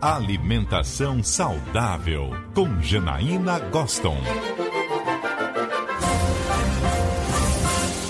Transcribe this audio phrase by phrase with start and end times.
[0.00, 4.18] Alimentação saudável com Janaína Goston.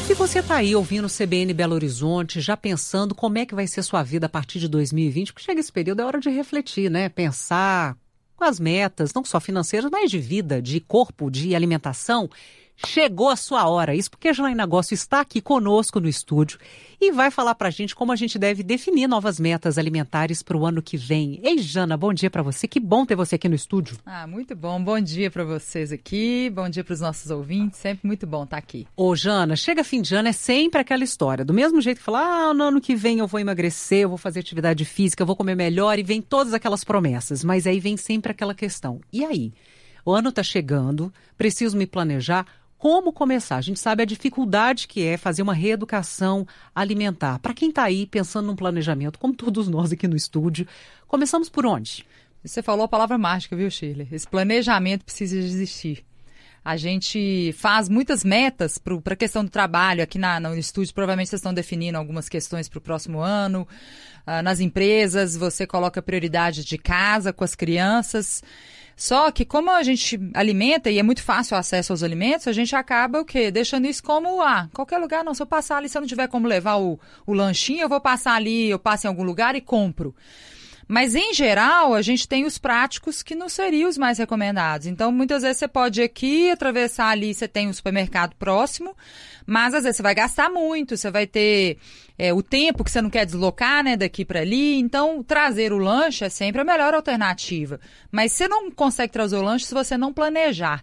[0.05, 3.69] Se você está aí ouvindo o CBN Belo Horizonte, já pensando como é que vai
[3.69, 6.91] ser sua vida a partir de 2020, porque chega esse período, é hora de refletir,
[6.91, 7.09] né?
[7.09, 7.97] Pensar
[8.35, 12.29] com as metas, não só financeiras, mas de vida, de corpo, de alimentação.
[12.85, 13.95] Chegou a sua hora.
[13.95, 16.59] Isso porque a Janaína Gosto está aqui conosco no estúdio
[17.01, 20.57] e vai falar para a gente como a gente deve definir novas metas alimentares para
[20.57, 21.41] o ano que vem.
[21.43, 22.69] Ei, Jana, bom dia para você.
[22.69, 23.97] Que bom ter você aqui no estúdio.
[24.05, 24.83] Ah, muito bom.
[24.83, 26.51] Bom dia para vocês aqui.
[26.55, 27.79] Bom dia para os nossos ouvintes.
[27.79, 28.87] Sempre muito bom estar tá aqui.
[28.97, 31.45] Ô, Jana, chega fim de ano é sempre aquela história.
[31.45, 34.19] Do mesmo jeito que falar, ah, no ano que vem eu vou emagrecer, eu vou
[34.19, 37.43] fazer atividade física, eu vou comer melhor e vem todas aquelas promessas.
[37.43, 39.01] Mas aí vem sempre aquela questão.
[39.13, 39.53] E aí?
[40.05, 42.47] O ano está chegando, preciso me planejar
[42.87, 43.57] como começar?
[43.57, 47.41] A gente sabe a dificuldade que é fazer uma reeducação alimentar.
[47.41, 50.69] Para quem está aí pensando num planejamento, como todos nós aqui no estúdio,
[51.09, 52.07] começamos por onde?
[52.45, 54.07] Você falou a palavra mágica, viu, Shirley?
[54.13, 56.05] Esse planejamento precisa existir.
[56.65, 60.01] A gente faz muitas metas para a questão do trabalho.
[60.01, 63.67] Aqui na, no estúdio, provavelmente vocês estão definindo algumas questões para o próximo ano.
[64.25, 68.45] Uh, nas empresas, você coloca prioridade de casa com as crianças.
[68.97, 72.53] Só que como a gente alimenta e é muito fácil o acesso aos alimentos, a
[72.53, 73.51] gente acaba o quê?
[73.51, 76.29] Deixando isso como, ah, qualquer lugar, não, se eu passar ali, se eu não tiver
[76.29, 79.61] como levar o, o lanchinho, eu vou passar ali, eu passo em algum lugar e
[79.61, 80.15] compro.
[80.89, 84.87] Mas, em geral, a gente tem os práticos que não seriam os mais recomendados.
[84.87, 88.97] Então, muitas vezes você pode ir aqui, atravessar ali, você tem um supermercado próximo,
[89.47, 91.79] mas às vezes você vai gastar muito, você vai ter
[92.19, 94.79] é, o tempo que você não quer deslocar, né, daqui para ali.
[94.79, 97.79] Então, trazer o lanche é sempre a melhor alternativa.
[98.11, 100.83] Mas você não consegue trazer o lanche se você não planejar.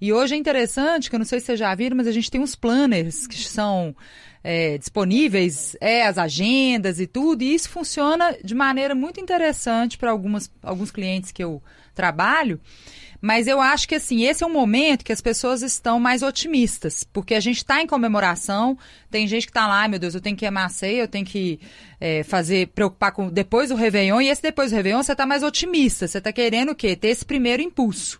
[0.00, 2.30] E hoje é interessante, que eu não sei se vocês já viram, mas a gente
[2.30, 3.94] tem uns planners que são
[4.42, 10.10] é, disponíveis, é, as agendas e tudo, e isso funciona de maneira muito interessante para
[10.10, 11.62] alguns clientes que eu
[11.94, 12.58] trabalho.
[13.20, 17.04] Mas eu acho que assim, esse é um momento que as pessoas estão mais otimistas,
[17.04, 18.78] porque a gente está em comemoração,
[19.10, 21.60] tem gente que está lá, meu Deus, eu tenho que ceia, eu tenho que
[22.00, 25.42] é, fazer, preocupar com depois do Réveillon, e esse depois do Réveillon você está mais
[25.42, 26.96] otimista, você está querendo o quê?
[26.96, 28.18] Ter esse primeiro impulso.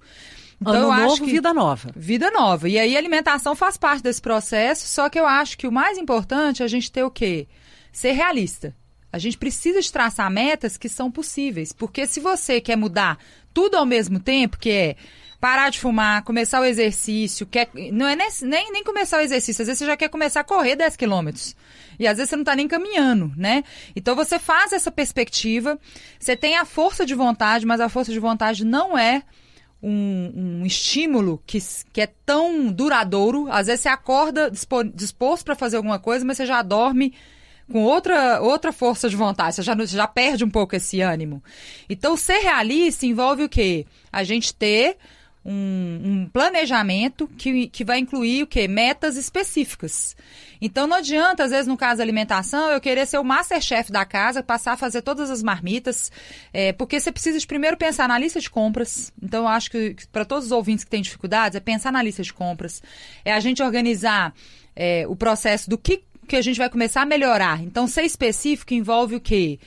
[0.61, 1.91] Então, ano eu novo, acho que, vida nova.
[1.97, 2.69] Vida nova.
[2.69, 5.97] E aí a alimentação faz parte desse processo, só que eu acho que o mais
[5.97, 7.49] importante é a gente ter o quê?
[7.91, 8.77] Ser realista.
[9.13, 11.73] A gente precisa de traçar metas que são possíveis.
[11.73, 13.19] Porque se você quer mudar
[13.53, 14.97] tudo ao mesmo tempo, que é
[15.41, 19.69] parar de fumar, começar o exercício, quer, não é nem, nem começar o exercício, às
[19.69, 21.57] vezes você já quer começar a correr 10 quilômetros.
[21.99, 23.65] E às vezes você não está nem caminhando, né?
[23.97, 25.79] Então você faz essa perspectiva,
[26.19, 29.23] você tem a força de vontade, mas a força de vontade não é
[29.83, 31.59] um, um estímulo que,
[31.93, 33.49] que é tão duradouro.
[33.51, 34.51] Às vezes você acorda
[34.95, 37.15] disposto para fazer alguma coisa, mas você já dorme
[37.71, 41.43] com outra, outra força de vontade, você já, já perde um pouco esse ânimo.
[41.89, 43.87] Então, ser realista envolve o quê?
[44.13, 44.97] A gente ter
[45.45, 45.53] um,
[46.05, 48.69] um, planejamento que, que vai incluir o quê?
[48.69, 50.15] Metas específicas.
[50.61, 54.05] Então não adianta, às vezes, no caso da alimentação, eu querer ser o masterchef da
[54.05, 56.13] casa, passar a fazer todas as marmitas,
[56.53, 59.11] é, porque você precisa de primeiro pensar na lista de compras.
[59.23, 62.03] Então, eu acho que, que para todos os ouvintes que têm dificuldades, é pensar na
[62.03, 62.83] lista de compras.
[63.25, 64.35] É a gente organizar
[64.77, 67.63] é, o processo do que, que a gente vai começar a melhorar.
[67.63, 69.59] Então, ser específico envolve o quê?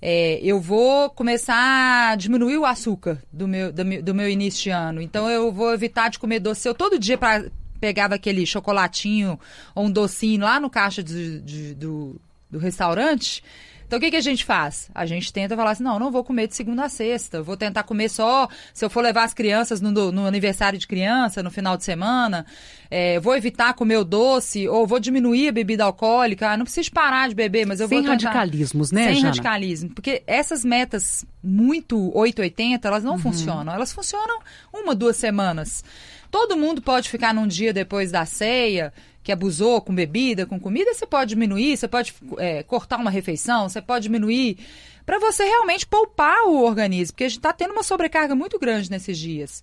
[0.00, 4.64] É, eu vou começar a diminuir o açúcar do meu, do meu, do meu início
[4.64, 5.00] de ano.
[5.00, 6.68] Então eu vou evitar de comer doce.
[6.68, 9.38] Eu todo dia para pegava aquele chocolatinho
[9.74, 13.42] ou um docinho lá no caixa de, de, do, do restaurante.
[13.88, 14.90] Então, o que, que a gente faz?
[14.94, 17.42] A gente tenta falar assim: não, não vou comer de segunda a sexta.
[17.42, 21.42] Vou tentar comer só se eu for levar as crianças no, no aniversário de criança,
[21.42, 22.44] no final de semana.
[22.90, 26.50] É, vou evitar comer o doce, ou vou diminuir a bebida alcoólica.
[26.50, 28.06] Ah, não preciso parar de beber, mas eu Sem vou.
[28.06, 29.28] Sem radicalismos, né, Sem Jana?
[29.28, 29.90] radicalismo.
[29.94, 33.18] Porque essas metas muito 880, elas não uhum.
[33.18, 33.72] funcionam.
[33.72, 34.38] Elas funcionam
[34.70, 35.82] uma, duas semanas.
[36.30, 40.94] Todo mundo pode ficar num dia depois da ceia que abusou com bebida, com comida,
[40.94, 44.58] você pode diminuir, você pode é, cortar uma refeição, você pode diminuir
[45.04, 48.90] para você realmente poupar o organismo, porque a gente está tendo uma sobrecarga muito grande
[48.90, 49.62] nesses dias.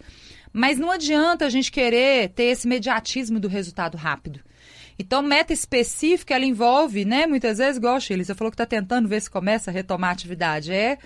[0.53, 4.39] Mas não adianta a gente querer ter esse mediatismo do resultado rápido.
[4.97, 7.27] Então, meta específica, ela envolve, né?
[7.27, 10.13] Muitas vezes, igual Chile, você falou que está tentando ver se começa a retomar a
[10.13, 10.71] atividade.
[10.71, 10.97] É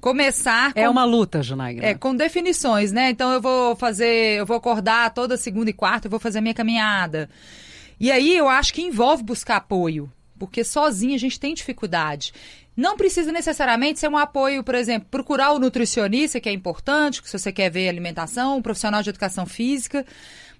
[0.00, 1.84] começar é com, é uma luta Junaira.
[1.84, 6.06] é com definições né então eu vou fazer eu vou acordar toda segunda e quarta
[6.06, 7.28] eu vou fazer a minha caminhada
[8.00, 12.32] e aí eu acho que envolve buscar apoio, porque sozinho a gente tem dificuldade.
[12.80, 17.38] Não precisa necessariamente ser um apoio, por exemplo, procurar o nutricionista, que é importante, se
[17.38, 20.02] você quer ver alimentação, um profissional de educação física.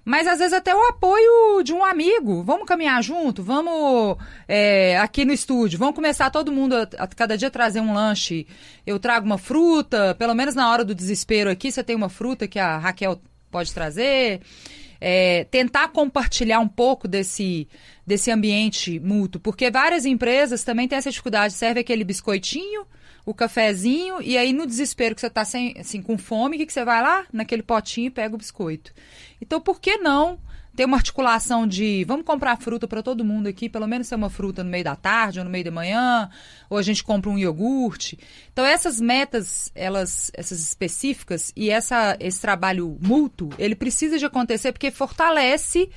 [0.05, 2.43] Mas às vezes até o apoio de um amigo.
[2.43, 7.35] Vamos caminhar junto, vamos é, aqui no estúdio, vamos começar todo mundo a, a, cada
[7.35, 8.45] dia trazer um lanche.
[8.85, 12.47] Eu trago uma fruta, pelo menos na hora do desespero aqui, você tem uma fruta
[12.47, 13.19] que a Raquel
[13.49, 14.41] pode trazer.
[15.03, 17.67] É, tentar compartilhar um pouco desse,
[18.05, 22.85] desse ambiente mútuo, porque várias empresas também têm essa dificuldade, serve aquele biscoitinho,
[23.25, 26.73] o cafezinho, e aí no desespero que você está assim, com fome, o que, que
[26.73, 27.25] você vai lá?
[27.33, 28.93] Naquele potinho e pega o biscoito.
[29.41, 30.39] Então, por que não
[30.81, 34.31] ter uma articulação de vamos comprar fruta para todo mundo aqui, pelo menos ser uma
[34.31, 36.27] fruta no meio da tarde ou no meio da manhã,
[36.67, 38.17] ou a gente compra um iogurte.
[38.51, 44.71] Então essas metas, elas, essas específicas e essa esse trabalho mútuo, ele precisa de acontecer
[44.71, 45.87] porque fortalece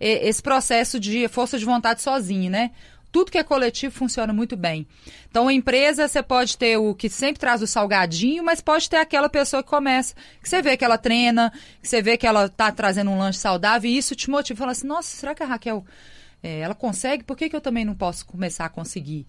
[0.00, 2.72] esse processo de força de vontade sozinho, né?
[3.12, 4.86] Tudo que é coletivo funciona muito bem.
[5.30, 8.96] Então, a empresa, você pode ter o que sempre traz o salgadinho, mas pode ter
[8.96, 12.46] aquela pessoa que começa, que você vê que ela treina, que você vê que ela
[12.46, 14.58] está trazendo um lanche saudável, e isso te motiva.
[14.58, 15.84] Fala assim, nossa, será que a Raquel,
[16.42, 17.22] é, ela consegue?
[17.22, 19.26] Por que, que eu também não posso começar a conseguir?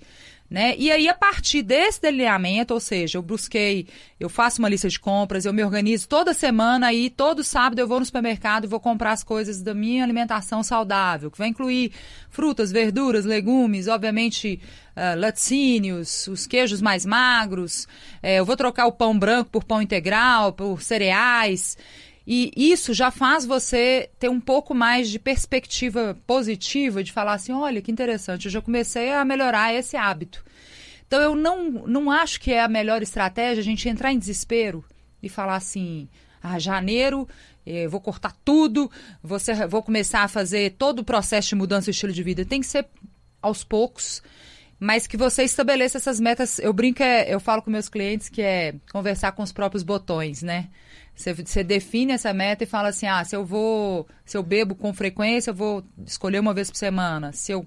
[0.50, 0.76] Né?
[0.78, 3.88] E aí, a partir desse delineamento, ou seja, eu busquei,
[4.20, 7.88] eu faço uma lista de compras, eu me organizo toda semana, aí todo sábado eu
[7.88, 11.92] vou no supermercado e vou comprar as coisas da minha alimentação saudável, que vai incluir
[12.30, 14.60] frutas, verduras, legumes, obviamente
[14.96, 17.88] uh, laticínios, os queijos mais magros,
[18.22, 21.78] é, eu vou trocar o pão branco por pão integral, por cereais.
[22.26, 27.52] E isso já faz você ter um pouco mais de perspectiva positiva de falar assim:
[27.52, 30.44] olha que interessante, eu já comecei a melhorar esse hábito.
[31.06, 34.86] Então eu não, não acho que é a melhor estratégia a gente entrar em desespero
[35.22, 36.08] e falar assim:
[36.42, 37.28] ah, janeiro,
[37.66, 38.90] eu vou cortar tudo,
[39.22, 42.46] você, vou começar a fazer todo o processo de mudança de estilo de vida.
[42.46, 42.88] Tem que ser
[43.42, 44.22] aos poucos
[44.80, 46.60] mas que você estabeleça essas metas.
[46.60, 50.42] Eu brinco, é, eu falo com meus clientes que é conversar com os próprios botões,
[50.44, 50.68] né?
[51.16, 54.76] Você, você, define essa meta e fala assim: ah, se eu vou, se eu bebo
[54.76, 57.32] com frequência, eu vou escolher uma vez por semana.
[57.32, 57.66] Se eu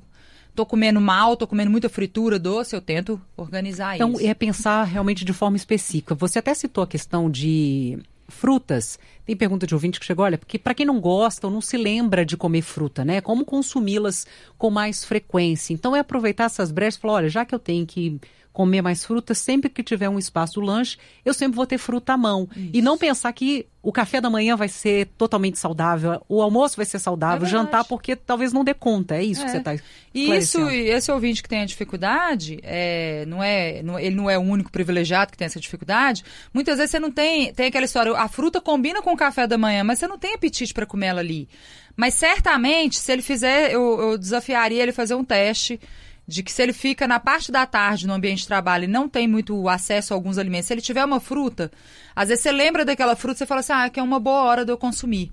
[0.54, 4.20] tô comendo mal, tô comendo muita fritura, doce, eu tento organizar então, isso.
[4.20, 6.14] Então, é pensar realmente de forma específica.
[6.14, 7.98] Você até citou a questão de
[8.28, 8.98] frutas.
[9.24, 11.76] Tem pergunta de ouvinte que chegou, olha, porque para quem não gosta ou não se
[11.76, 13.20] lembra de comer fruta, né?
[13.20, 14.26] Como consumi-las
[14.58, 15.72] com mais frequência.
[15.72, 18.20] Então é aproveitar essas brechas e falar, olha, já que eu tenho que
[18.56, 22.14] comer mais fruta, sempre que tiver um espaço do lanche, eu sempre vou ter fruta
[22.14, 22.48] à mão.
[22.56, 22.70] Isso.
[22.72, 26.86] E não pensar que o café da manhã vai ser totalmente saudável, o almoço vai
[26.86, 29.16] ser saudável, é jantar porque talvez não dê conta.
[29.16, 29.44] É isso é.
[29.44, 29.76] que você está
[30.14, 34.38] E isso, esse ouvinte que tem a dificuldade, é, não é, não, ele não é
[34.38, 36.24] o único privilegiado que tem essa dificuldade.
[36.54, 39.58] Muitas vezes você não tem, tem aquela história, a fruta combina com o café da
[39.58, 41.46] manhã, mas você não tem apetite para comer ela ali.
[41.94, 45.78] Mas certamente, se ele fizer, eu, eu desafiaria ele fazer um teste
[46.26, 49.08] de que se ele fica na parte da tarde no ambiente de trabalho e não
[49.08, 51.70] tem muito acesso a alguns alimentos, se ele tiver uma fruta,
[52.14, 54.64] às vezes você lembra daquela fruta e fala assim, ah, que é uma boa hora
[54.64, 55.30] de eu consumir.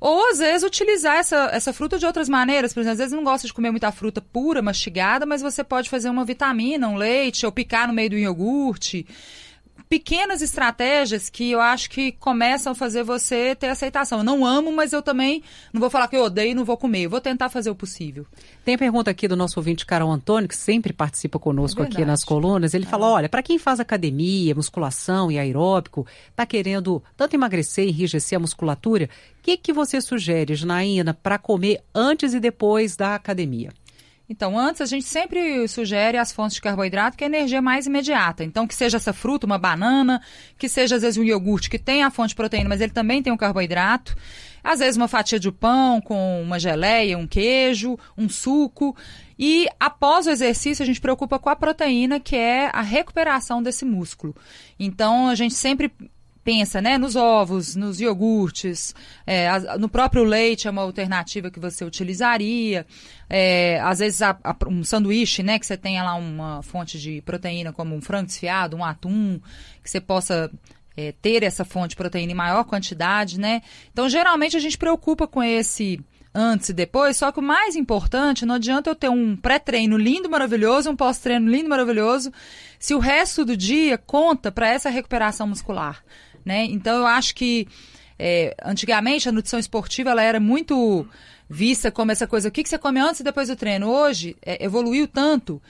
[0.00, 2.74] Ou, às vezes, utilizar essa, essa fruta de outras maneiras.
[2.74, 5.88] Por exemplo, às vezes não gosta de comer muita fruta pura, mastigada, mas você pode
[5.88, 9.06] fazer uma vitamina, um leite, ou picar no meio do iogurte
[9.92, 14.20] pequenas estratégias que eu acho que começam a fazer você ter aceitação.
[14.20, 16.78] Eu não amo, mas eu também não vou falar que eu odeio e não vou
[16.78, 17.02] comer.
[17.02, 18.24] Eu vou tentar fazer o possível.
[18.64, 22.24] Tem pergunta aqui do nosso ouvinte Carol Antônio, que sempre participa conosco é aqui nas
[22.24, 22.72] colunas.
[22.72, 22.88] Ele é.
[22.88, 28.38] fala: olha, para quem faz academia, musculação e aeróbico, está querendo tanto emagrecer e enrijecer
[28.38, 29.10] a musculatura,
[29.40, 33.68] o que, que você sugere, Janaína, para comer antes e depois da academia?
[34.28, 37.86] Então, antes a gente sempre sugere as fontes de carboidrato que é a energia mais
[37.86, 38.44] imediata.
[38.44, 40.22] Então, que seja essa fruta, uma banana,
[40.58, 43.22] que seja às vezes um iogurte que tem a fonte de proteína, mas ele também
[43.22, 44.16] tem um carboidrato.
[44.64, 48.96] Às vezes uma fatia de pão com uma geleia, um queijo, um suco.
[49.38, 53.84] E após o exercício, a gente preocupa com a proteína, que é a recuperação desse
[53.84, 54.34] músculo.
[54.78, 55.92] Então, a gente sempre
[56.44, 58.94] pensa né, nos ovos, nos iogurtes,
[59.26, 62.86] é, no próprio leite é uma alternativa que você utilizaria.
[63.28, 67.22] É, às vezes a, a, um sanduíche, né, que você tenha lá uma fonte de
[67.22, 69.40] proteína como um frango desfiado, um atum,
[69.82, 70.50] que você possa
[70.96, 73.62] é, ter essa fonte de proteína em maior quantidade, né?
[73.92, 76.00] Então, geralmente a gente preocupa com esse
[76.34, 80.30] antes e depois, só que o mais importante, não adianta eu ter um pré-treino lindo,
[80.30, 82.32] maravilhoso, um pós-treino lindo, maravilhoso,
[82.78, 86.02] se o resto do dia conta para essa recuperação muscular
[86.44, 86.64] né?
[86.64, 87.66] Então eu acho que
[88.18, 91.06] é, antigamente a nutrição esportiva ela era muito
[91.48, 93.88] vista como essa coisa, o que, que você come antes e depois do treino.
[93.88, 95.60] Hoje é, evoluiu tanto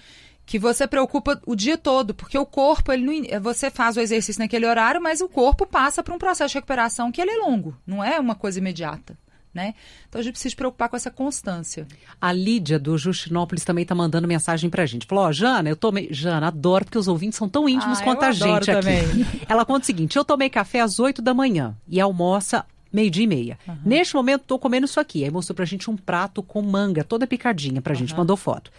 [0.45, 4.41] que você preocupa o dia todo, porque o corpo, ele não, você faz o exercício
[4.41, 7.77] naquele horário, mas o corpo passa por um processo de recuperação que ele é longo,
[7.87, 9.17] não é uma coisa imediata.
[9.55, 9.75] Né?
[10.09, 11.87] Então a gente precisa se preocupar com essa constância.
[12.21, 15.07] A Lídia do Justinópolis também está mandando mensagem pra gente.
[15.07, 16.09] Falou, ó, Jana, eu tomei.
[16.11, 18.81] Jana, adoro porque os ouvintes são tão íntimos Ah, quanto a gente aqui.
[18.81, 19.27] também.
[19.49, 23.27] Ela conta o seguinte: eu tomei café às 8 da manhã e almoça meio-dia e
[23.27, 23.59] meia.
[23.85, 25.25] Neste momento, estou comendo isso aqui.
[25.25, 28.71] Aí mostrou pra gente um prato com manga, toda picadinha pra gente, mandou foto.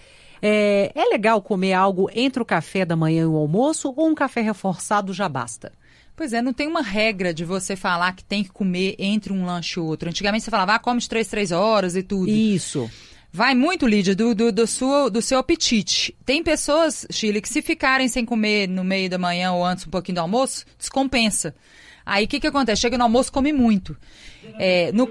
[0.42, 4.14] É, é legal comer algo entre o café da manhã e o almoço ou um
[4.14, 5.72] café reforçado já basta?
[6.16, 9.46] Pois é, não tem uma regra de você falar que tem que comer entre um
[9.46, 10.08] lanche e outro.
[10.10, 12.30] Antigamente você falava, ah, come de três, três horas e tudo.
[12.30, 12.90] Isso.
[13.32, 16.16] Vai muito, Lídia, do, do, do, sua- do seu apetite.
[16.24, 19.90] Tem pessoas, Chile, que se ficarem sem comer no meio da manhã ou antes um
[19.90, 21.56] pouquinho do almoço, descompensa.
[22.06, 22.82] Aí o que, que acontece?
[22.82, 23.98] Chega no almoço, come muito.
[24.60, 25.10] É, no,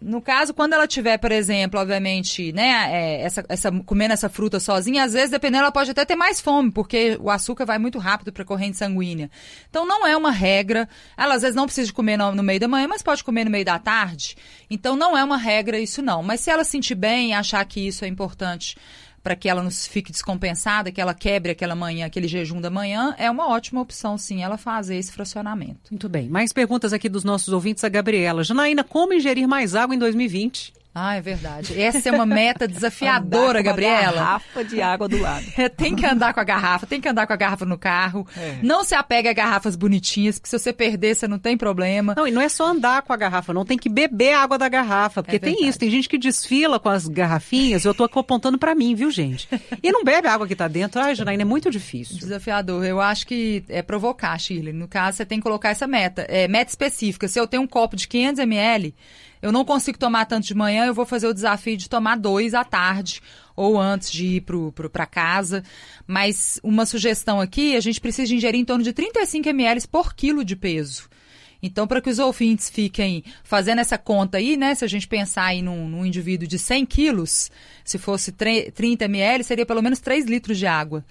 [0.00, 4.58] no caso, quando ela tiver, por exemplo, obviamente, né, é, essa, essa, comendo essa fruta
[4.58, 7.98] sozinha, às vezes, dependendo, ela pode até ter mais fome, porque o açúcar vai muito
[7.98, 9.30] rápido para a corrente sanguínea.
[9.68, 10.88] Então, não é uma regra.
[11.16, 13.50] Ela, às vezes, não precisa comer no, no meio da manhã, mas pode comer no
[13.50, 14.36] meio da tarde.
[14.70, 16.22] Então, não é uma regra isso, não.
[16.22, 18.76] Mas se ela sentir bem e achar que isso é importante
[19.22, 23.14] para que ela não fique descompensada, que ela quebre aquela manhã, aquele jejum da manhã,
[23.18, 25.90] é uma ótima opção, sim, ela fazer esse fracionamento.
[25.90, 26.28] Muito bem.
[26.28, 27.84] Mais perguntas aqui dos nossos ouvintes.
[27.84, 28.42] A Gabriela.
[28.42, 30.72] Janaína, como ingerir mais água em 2020?
[30.92, 31.80] Ah, é verdade.
[31.80, 34.12] Essa é uma meta desafiadora, Gabriela.
[34.12, 35.44] garrafa de água do lado.
[35.56, 38.26] É, tem que andar com a garrafa, tem que andar com a garrafa no carro.
[38.36, 38.58] É.
[38.62, 42.14] Não se apega a garrafas bonitinhas, porque se você perder, você não tem problema.
[42.16, 43.64] Não, e não é só andar com a garrafa, não.
[43.64, 45.22] Tem que beber a água da garrafa.
[45.22, 47.84] Porque É tem isso, tem gente que desfila com as garrafinhas.
[47.84, 49.48] Eu tô apontando pra mim, viu, gente?
[49.82, 51.00] E não bebe a água que tá dentro.
[51.00, 52.18] Ai, Janaína, é muito difícil.
[52.18, 52.84] Desafiador.
[52.84, 54.72] Eu acho que é provocar, Shirley.
[54.72, 56.22] No caso, você tem que colocar essa meta.
[56.28, 57.28] É, meta específica.
[57.28, 58.94] Se eu tenho um copo de 500 ml,
[59.42, 62.54] eu não consigo tomar tanto de manhã, eu vou fazer o desafio de tomar dois
[62.54, 63.20] à tarde
[63.56, 64.44] ou antes de ir
[64.92, 65.62] para casa.
[66.06, 70.44] Mas uma sugestão aqui, a gente precisa ingerir em torno de 35 ml por quilo
[70.44, 71.08] de peso.
[71.62, 74.74] Então, para que os ouvintes fiquem fazendo essa conta aí, né?
[74.74, 77.50] Se a gente pensar aí num, num indivíduo de 100 quilos,
[77.84, 81.04] se fosse tre- 30 ml, seria pelo menos 3 litros de água.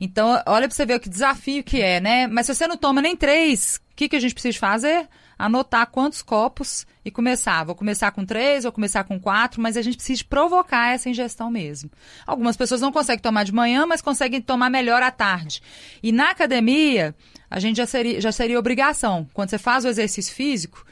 [0.00, 2.26] Então, olha para você ver que desafio que é, né?
[2.26, 5.06] Mas se você não toma nem três, o que, que a gente precisa fazer?
[5.38, 7.64] Anotar quantos copos e começar.
[7.64, 11.50] Vou começar com três, vou começar com quatro, mas a gente precisa provocar essa ingestão
[11.50, 11.90] mesmo.
[12.26, 15.62] Algumas pessoas não conseguem tomar de manhã, mas conseguem tomar melhor à tarde.
[16.02, 17.14] E na academia,
[17.50, 19.28] a gente já seria, já seria obrigação.
[19.32, 20.86] Quando você faz o exercício físico,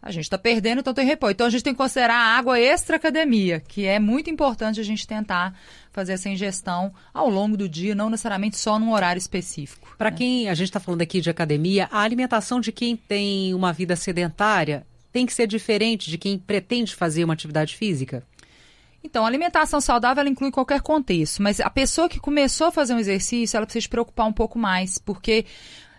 [0.00, 1.32] a gente está perdendo, então tem repouso.
[1.32, 5.06] Então a gente tem que considerar a água extra-academia, que é muito importante a gente
[5.06, 5.58] tentar
[5.92, 9.94] fazer essa ingestão ao longo do dia, não necessariamente só num horário específico.
[9.98, 13.72] Para quem a gente está falando aqui de academia, a alimentação de quem tem uma
[13.72, 18.22] vida sedentária tem que ser diferente de quem pretende fazer uma atividade física?
[19.02, 22.92] Então, a alimentação saudável ela inclui qualquer contexto, mas a pessoa que começou a fazer
[22.92, 25.46] um exercício, ela precisa se preocupar um pouco mais, porque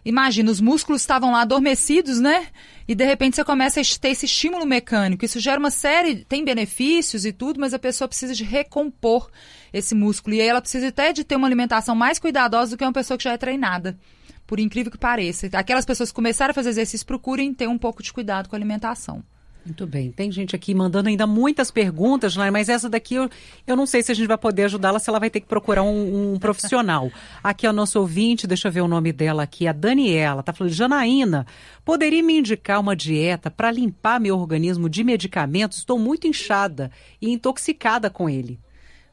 [0.08, 2.48] imagina, os músculos estavam lá adormecidos, né?
[2.88, 5.26] E de repente você começa a ter esse estímulo mecânico.
[5.26, 9.30] Isso gera uma série, tem benefícios e tudo, mas a pessoa precisa de recompor
[9.74, 10.36] esse músculo.
[10.36, 13.18] E aí ela precisa até de ter uma alimentação mais cuidadosa do que uma pessoa
[13.18, 14.00] que já é treinada.
[14.46, 15.50] Por incrível que pareça.
[15.52, 18.60] Aquelas pessoas que começaram a fazer exercício, procurem ter um pouco de cuidado com a
[18.60, 19.22] alimentação.
[19.68, 20.14] Muito bem.
[20.14, 23.30] Tem gente aqui mandando ainda muitas perguntas, Janaína, mas essa daqui eu,
[23.68, 25.84] eu não sei se a gente vai poder ajudá-la, se ela vai ter que procurar
[25.84, 27.12] um, um profissional.
[27.44, 30.42] Aqui é o nosso ouvinte, deixa eu ver o nome dela aqui, a Daniela.
[30.42, 31.46] Tá falando, Janaína,
[31.84, 35.80] poderia me indicar uma dieta para limpar meu organismo de medicamentos?
[35.80, 36.90] Estou muito inchada
[37.22, 38.58] e intoxicada com ele.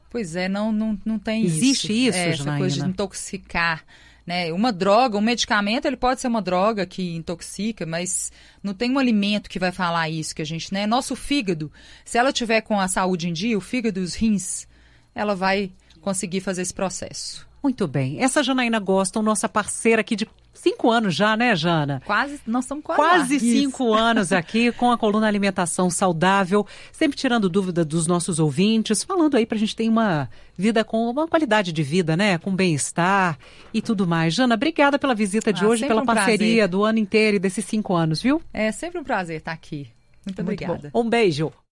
[0.09, 2.59] Pois é, não, não, não tem Existe isso, é, essa Janaína?
[2.59, 3.83] coisa de intoxicar.
[4.25, 4.51] Né?
[4.51, 8.31] Uma droga, um medicamento, ele pode ser uma droga que intoxica, mas
[8.63, 10.87] não tem um alimento que vai falar isso que a gente, né?
[10.87, 11.71] Nosso fígado,
[12.03, 14.67] se ela tiver com a saúde em dia, o fígado e os rins,
[15.13, 17.47] ela vai conseguir fazer esse processo.
[17.61, 18.21] Muito bem.
[18.21, 22.01] Essa Janaína Goston, nossa parceira aqui de cinco anos já, né, Jana?
[22.05, 22.99] Quase, nós estamos quase.
[23.01, 29.03] Quase cinco anos aqui com a coluna Alimentação Saudável, sempre tirando dúvida dos nossos ouvintes,
[29.03, 32.37] falando aí pra gente ter uma vida com uma qualidade de vida, né?
[32.37, 33.37] Com bem-estar
[33.73, 34.33] e tudo mais.
[34.33, 36.67] Jana, obrigada pela visita de Ah, hoje, pela um parceria prazer.
[36.67, 38.41] do ano inteiro e desses cinco anos, viu?
[38.53, 39.87] É sempre um prazer estar aqui.
[40.25, 40.89] Muito, Muito obrigada.
[40.91, 41.01] bom.
[41.01, 41.51] Um beijo.